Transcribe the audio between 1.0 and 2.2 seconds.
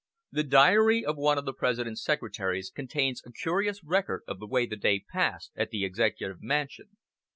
of one of the President's